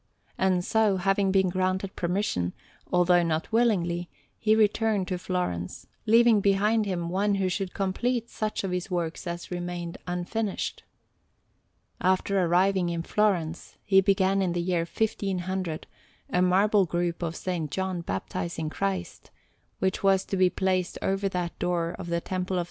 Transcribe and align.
And 0.35 0.65
so, 0.65 0.97
having 0.97 1.31
been 1.31 1.49
granted 1.49 1.95
permission, 1.95 2.53
although 2.91 3.21
not 3.21 3.51
willingly, 3.51 4.09
he 4.39 4.55
returned 4.55 5.07
to 5.09 5.19
Florence, 5.19 5.85
leaving 6.07 6.41
behind 6.41 6.87
him 6.87 7.07
one 7.07 7.35
who 7.35 7.49
should 7.49 7.75
complete 7.75 8.27
such 8.27 8.63
of 8.63 8.71
his 8.71 8.89
works 8.89 9.27
as 9.27 9.51
remained 9.51 9.99
unfinished. 10.07 10.81
After 12.01 12.39
arriving 12.43 12.89
in 12.89 13.03
Florence, 13.03 13.77
he 13.83 14.01
began 14.01 14.41
in 14.41 14.53
the 14.53 14.59
year 14.59 14.87
1500 14.91 15.85
a 16.31 16.41
marble 16.41 16.87
group 16.87 17.21
of 17.21 17.35
S. 17.47 17.67
John 17.69 18.01
baptizing 18.01 18.71
Christ, 18.71 19.29
which 19.77 20.01
was 20.01 20.25
to 20.25 20.35
be 20.35 20.49
placed 20.49 20.97
over 21.03 21.29
that 21.29 21.59
door 21.59 21.95
of 21.99 22.07
the 22.07 22.19
Temple 22.21 22.57
of 22.57 22.59
S. 22.59 22.59